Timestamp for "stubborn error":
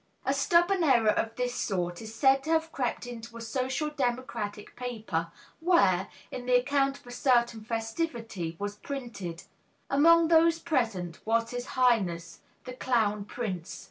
0.33-1.11